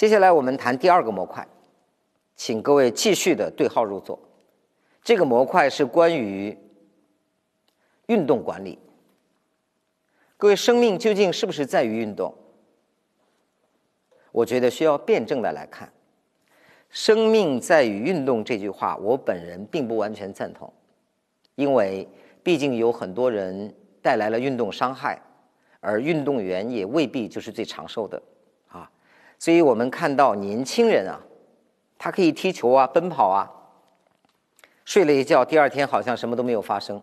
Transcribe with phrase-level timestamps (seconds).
[0.00, 1.46] 接下来我们谈第二个模块，
[2.34, 4.18] 请各位继续的对号入座。
[5.02, 6.56] 这个模块是关于
[8.06, 8.78] 运动管理。
[10.38, 12.34] 各位，生命究竟是不是在于运动？
[14.32, 15.92] 我觉得需要辩证的来看。
[16.88, 20.72] 生命在于运动这句话，我本人并不完全赞同，
[21.56, 22.08] 因为
[22.42, 25.20] 毕竟有很多人带来了运动伤害，
[25.80, 28.22] 而运动员也未必就是最长寿的。
[29.40, 31.18] 所以我们看到年轻人啊，
[31.98, 33.50] 他可以踢球啊、奔跑啊，
[34.84, 37.00] 睡了一觉，第二天好像什么都没有发生。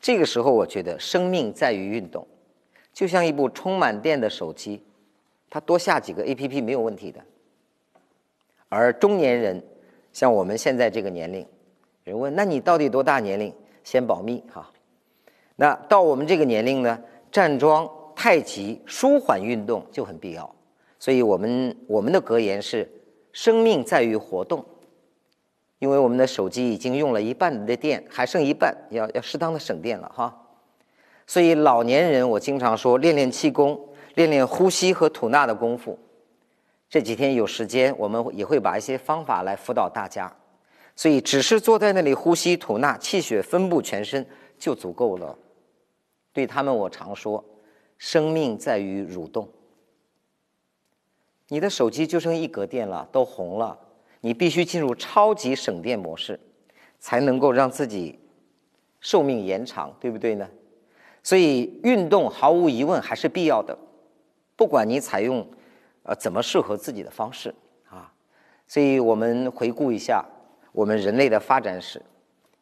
[0.00, 2.26] 这个时候，我觉得生命在于运动，
[2.92, 4.82] 就像一部充满电的手机，
[5.48, 7.20] 它多下几个 A P P 没有问题的。
[8.68, 9.62] 而中年人，
[10.12, 11.46] 像我们现在这个年龄，
[12.02, 13.54] 人问：那你到底多大年龄？
[13.84, 14.68] 先保密哈。
[15.56, 20.54] 那到我们这个年龄呢，站桩、太极、舒缓运动就很必要。
[20.98, 22.90] 所以我们我们的格言是：
[23.32, 24.64] 生命在于活动。
[25.78, 30.46] 因为我们的手机已经用了一半的电，还剩一半，要要适当的省电了哈。
[31.24, 33.80] 所以老年人，我经常说练练气功，
[34.16, 35.96] 练练呼吸和吐纳的功夫。
[36.90, 40.34] 这几天有时间，我们也会把一些方法来辅导大家。
[40.96, 44.26] 所以，只是坐在那里呼吸吐纳，气血分布全身
[44.58, 45.38] 就足够了。
[46.32, 47.44] 对他们，我常说，
[47.98, 49.48] 生命在于蠕动。
[51.48, 53.78] 你的手机就剩一格电了，都红了，
[54.20, 56.38] 你必须进入超级省电模式，
[56.98, 58.18] 才能够让自己
[59.00, 60.48] 寿命延长，对不对呢？
[61.22, 63.76] 所以，运动毫无疑问还是必要的，
[64.56, 65.46] 不管你采用。
[66.04, 67.54] 呃，怎么适合自己的方式
[67.90, 68.10] 啊？
[68.66, 70.24] 所以我们回顾一下
[70.72, 72.00] 我们人类的发展史，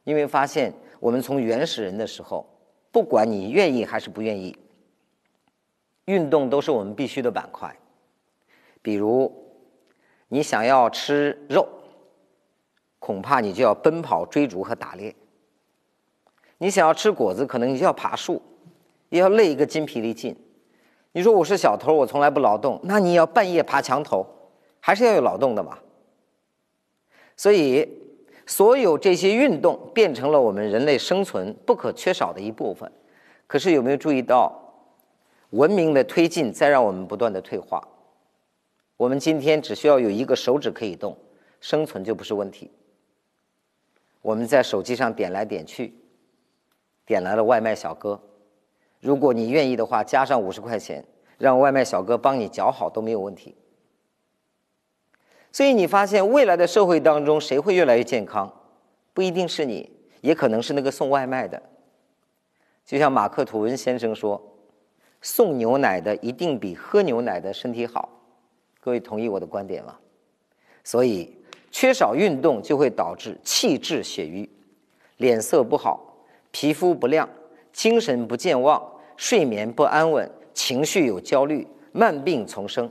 [0.02, 2.44] 因为发现我们从原始人的时候，
[2.90, 4.56] 不管你愿意还是不愿意，
[6.06, 7.72] 运动都是我们必须的板块。
[8.86, 9.32] 比如
[10.28, 11.66] 你想要吃肉，
[13.00, 15.12] 恐怕你就要奔跑、追逐和打猎；
[16.58, 18.40] 你想要吃果子，可能你就要爬树，
[19.08, 20.36] 也要累一个筋疲力尽。
[21.10, 24.24] 你说我是小偷，我从来不劳动，那你要半夜爬墙头，
[24.78, 25.80] 还是要有劳动的嘛？
[27.36, 27.88] 所以，
[28.46, 32.92] 所有这些运动变成了我们人类生存不可缺少的一部分。
[33.48, 34.56] 可是有没有注意到，
[35.50, 37.82] 文明的推进在让我们不断的退化？
[38.96, 41.16] 我们今天只需要有一个手指可以动，
[41.60, 42.70] 生存就不是问题。
[44.22, 45.94] 我们在手机上点来点去，
[47.04, 48.20] 点来了外卖小哥。
[49.00, 51.04] 如果你愿意的话，加上五十块钱，
[51.38, 53.54] 让外卖小哥帮你搅好都没有问题。
[55.52, 58.52] 所以你发现未来的社会当中，谁会越来越健康？
[59.12, 59.90] 不一定是你，
[60.22, 61.62] 也可能是那个送外卖的。
[62.84, 64.56] 就像马克吐温先生说
[65.20, 68.10] ：“送牛奶的一定比喝牛奶的身体好。”
[68.86, 69.98] 各位同意我的观点吗？
[70.84, 71.36] 所以
[71.72, 74.48] 缺少运动就会导致气滞血瘀，
[75.16, 77.28] 脸色不好，皮肤不亮。
[77.72, 78.80] 精神不健忘，
[79.16, 82.88] 睡眠不安稳，情绪有焦虑，慢病丛生，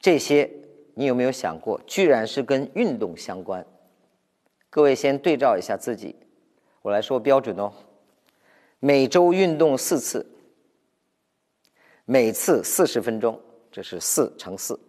[0.00, 0.50] 这些
[0.94, 3.62] 你有没有想过，居然是跟运动相关？
[4.70, 6.16] 各位先对照一下自己，
[6.80, 7.70] 我来说标准哦，
[8.80, 10.26] 每周运动四次，
[12.06, 13.38] 每次四十分钟，
[13.70, 14.80] 这是四乘四，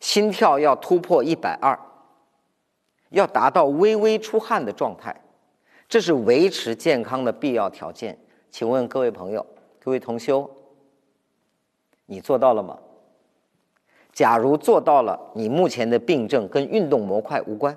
[0.00, 1.78] 心跳要突破一百二，
[3.10, 5.14] 要达到微微出汗的状态。
[5.88, 8.18] 这是维持健康的必要条件。
[8.50, 9.44] 请问各位朋友、
[9.78, 10.50] 各位同修，
[12.06, 12.78] 你做到了吗？
[14.12, 17.74] 假如做到了，你目前的病症跟运动模块无关；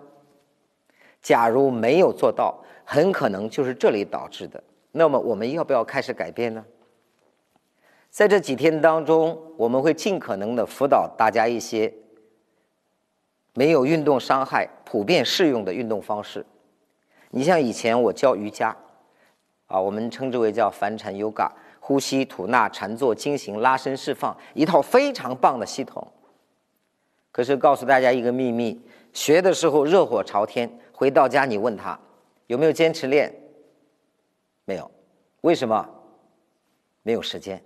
[1.22, 4.64] 假如没有做到，很可能就是这里导致的。
[4.92, 6.66] 那么我们要不要开始改变呢？
[8.10, 11.92] 在这几天当中，我们会尽可能的辅导大家一些
[13.54, 16.46] 没有运动伤害、普遍适用的运动方式。
[17.30, 18.76] 你像以前我教瑜伽，
[19.68, 21.50] 啊，我们称之为叫凡禅 Yoga，
[21.80, 26.08] 呼吸、吐纳、禅坐、经行、拉伸、释放，一套非常棒的系统。
[27.32, 28.80] 可是告诉大家一个秘密，
[29.12, 32.00] 学的时候热火朝天，回到家你问他
[32.48, 33.34] 有没有坚持练，
[34.66, 34.90] 没有，
[35.42, 35.90] 为什么？
[37.02, 37.64] 没有时间。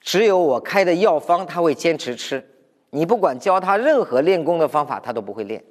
[0.00, 2.48] 只有我开的药方他会坚持吃，
[2.90, 5.64] 你不管教他任何练功的方法，他都不会练。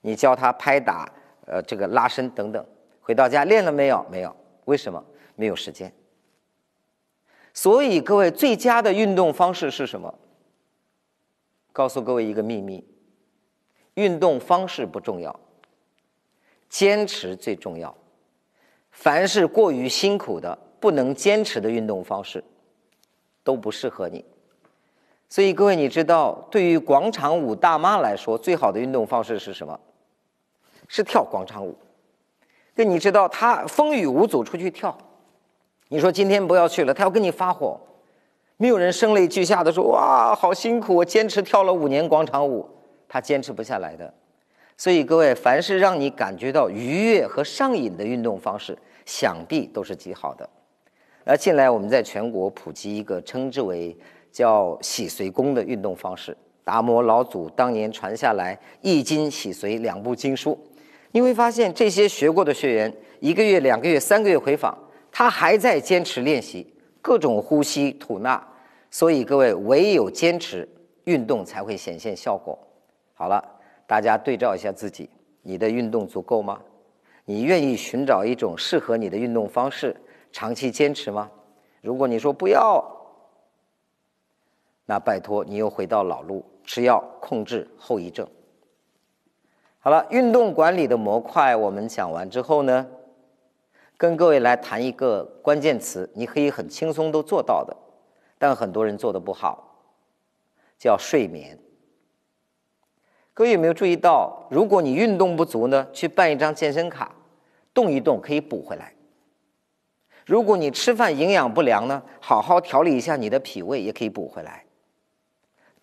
[0.00, 1.10] 你教他拍打。
[1.48, 2.66] 呃，这个拉伸等等，
[3.00, 4.04] 回到家练了没有？
[4.10, 4.34] 没有，
[4.64, 5.00] 为什么？
[5.36, 5.94] 没有时间。
[7.54, 10.12] 所以各位，最佳的运动方式是什么？
[11.72, 12.84] 告诉各位一个秘密：
[13.94, 15.38] 运动方式不重要，
[16.68, 17.96] 坚持最重要。
[18.90, 22.42] 凡是过于辛苦的、不能坚持的运动方式，
[23.44, 24.24] 都不适合你。
[25.28, 29.78] 所以各位，你知道，对于广场舞大妈来说，最好的运动方式是什么？
[30.88, 31.76] 是跳广场舞。
[32.76, 34.96] 那你知道，她风雨无阻出去跳，
[35.88, 37.80] 你说今天不要去了，她要跟你发火。
[38.56, 42.68] 没有人声泪俱下的说：“哇，好辛苦，我坚持跳了五年广场舞。”
[43.08, 44.14] 她坚持不下来的。
[44.76, 50.48] 所以各位，凡是让你感觉到愉悦和上瘾的运动方式，想必都是极好的。
[51.24, 53.96] 而近来我们在全国普及一个称之为
[54.36, 60.58] 叫洗髓功的运动方式，达摩老祖当年传下来《易经》《洗髓》两部经书，
[61.12, 64.76] 你会发现这些学过的学员，一个月、两个月、三个月回访，
[65.10, 68.46] 他还在坚持练习各种呼吸吐纳。
[68.90, 70.68] 所以各位，唯有坚持
[71.04, 72.58] 运动才会显现效果。
[73.14, 73.42] 好了，
[73.86, 75.08] 大家对照一下自己，
[75.40, 76.60] 你的运动足够吗？
[77.24, 79.96] 你愿意寻找一种适合你的运动方式，
[80.30, 81.30] 长期坚持吗？
[81.80, 82.84] 如果你说不要，
[84.86, 88.26] 那拜托你又回到老路，吃药控制后遗症。
[89.80, 92.86] 好了，运动管理的模块我们讲完之后呢，
[93.96, 97.76] 跟各位来谈一个关键词，你可以很轻松都做到的，
[98.38, 99.84] 但很多人做的不好，
[100.78, 101.58] 叫睡眠。
[103.32, 107.14] 各位有没有注意到，如果你运动不足呢，去办一张健身卡，
[107.72, 108.92] 动一动可以补回来。
[110.24, 114.65] 如果你吃饭营养不良呢，好好调理一下你的脾胃也可以补回来。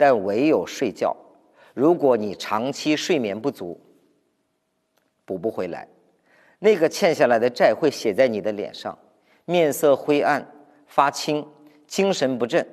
[0.04, 1.16] 但唯有睡觉，
[1.74, 3.80] 如果你长期睡眠不足，
[5.24, 5.88] 补不回来，
[6.60, 9.00] 那个欠下来的债会写在你的脸上，
[9.46, 10.46] 面色灰暗、
[10.88, 11.48] 发青、
[11.88, 12.68] 精神不振。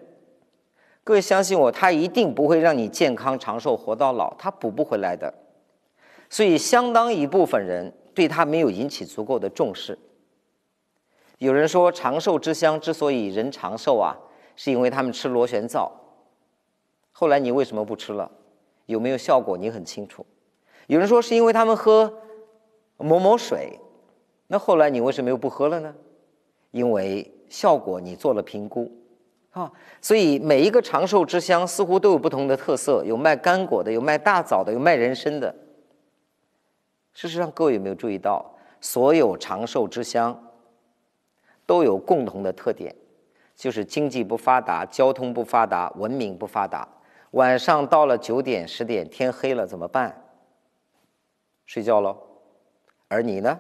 [1.05, 5.33] 各位相信我，他一定不会让你健康长寿活到老，他补不回来的。
[6.29, 9.97] 所以，相当一部分人对他没有引起足够的重视。
[11.39, 14.19] 有人说，长寿之乡之所以人长寿啊，
[14.57, 15.93] 是因为他们吃螺旋藻。
[17.21, 18.31] 后来你为什么不吃了？
[18.87, 19.55] 有没有效果？
[19.59, 20.25] 你很清楚。
[20.87, 22.11] 有人说是因为他们喝
[22.97, 23.79] 某某水，
[24.47, 25.95] 那后来你为什么又不喝了呢？
[26.71, 28.91] 因为效果你做了评估，
[29.51, 29.71] 啊，
[30.01, 35.55] 所以每一个长寿之乡似乎都有不同的特色，有卖干果的，有卖大枣的，有卖人参的。
[37.13, 40.43] 事实上，各位有没有注意到，所有长寿之乡
[41.67, 42.97] 都有共同的特点，
[43.55, 46.89] 就是经济不发达，交通不发达，文明不发达。
[47.33, 50.25] 晚上到了九点十点，天黑了怎么办？
[51.67, 52.17] 睡觉喽。
[53.09, 53.59] 而你呢？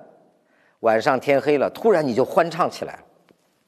[0.80, 2.98] 晚上天黑了，突然你就欢唱起来。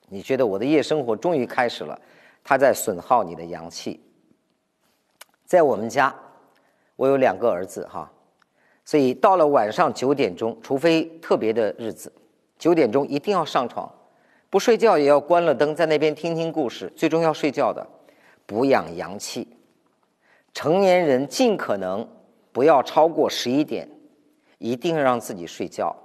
[0.08, 2.00] 你觉得我的夜生活终于开始了？
[2.42, 4.00] 它在损耗你的阳气。
[5.44, 6.14] 在我们家，
[6.96, 8.10] 我有两个儿子哈，
[8.84, 12.12] 所以到了晚上九点钟，除非特别的日子，
[12.58, 13.90] 九点钟一定要上床，
[14.48, 17.86] 不睡觉也要关了灯，在那边听听故事，最终要睡觉的，
[18.46, 19.46] 补养阳气。
[20.54, 22.06] 成年人尽可能
[22.52, 23.88] 不要超过十一点，
[24.58, 25.96] 一定让自己睡觉。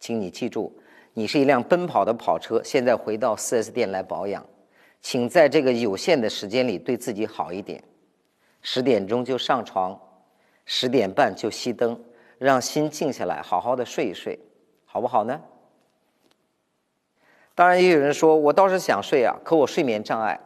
[0.00, 0.72] 请你记住，
[1.12, 4.44] 你是一辆奔跑的跑车，现在回到 4S 店来保养，
[5.00, 7.82] 请在这个有限的时间里对自己好一点。
[8.62, 9.98] 十点钟就上床，
[10.64, 12.02] 十点半就熄灯，
[12.38, 14.38] 让心静下来，好好的睡一睡，
[14.86, 15.40] 好不好呢？
[17.54, 20.40] 当然，也有人说我倒是想睡啊，可我睡眠障碍。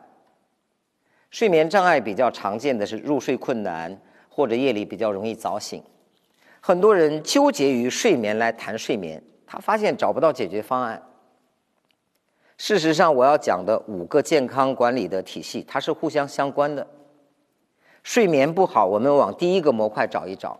[1.30, 5.82] 睡眠障碍比较常见的是入睡困难，或者夜里比较容易早醒。
[6.60, 11.02] 很多人纠结于睡眠来谈睡眠，他发现找不到解决方案。
[12.56, 16.86] 事实上，我要讲的五个健康管理的体系，它是互相相关的。
[18.02, 20.58] 睡眠不好，我们往第一个模块找一找，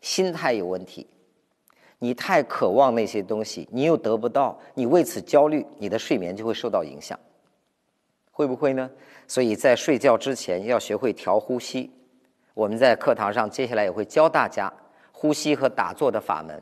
[0.00, 1.08] 心态有问题。
[1.98, 7.18] 你太渴望那些东西，你又得不到，你为此焦虑，你的睡眠就会受到影响。
[8.40, 8.88] 会不会呢？
[9.28, 11.90] 所以在睡觉之前要学会调呼吸。
[12.54, 14.72] 我们在课堂上接下来也会教大家
[15.12, 16.58] 呼吸和打坐的法门。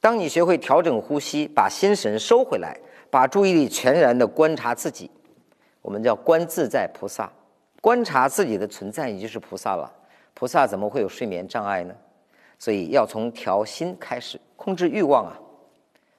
[0.00, 2.74] 当你学会调整呼吸，把心神收回来，
[3.10, 5.10] 把注意力全然的观察自己，
[5.82, 7.30] 我们叫观自在菩萨，
[7.82, 9.92] 观察自己的存在，你就是菩萨了。
[10.32, 11.94] 菩萨怎么会有睡眠障碍呢？
[12.58, 15.38] 所以要从调心开始，控制欲望啊。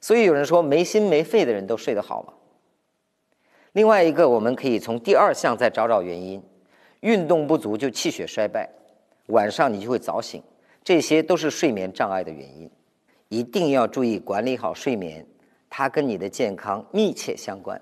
[0.00, 2.32] 所以有人说没心没肺的人都睡得好吗？
[3.78, 6.42] 另外一个，我们可以从第二项再找找原因。
[6.98, 8.68] 运动不足就气血衰败，
[9.26, 10.42] 晚上你就会早醒，
[10.82, 12.68] 这些都是睡眠障碍的原因。
[13.28, 15.24] 一定要注意管理好睡眠，
[15.70, 17.80] 它跟你的健康密切相关。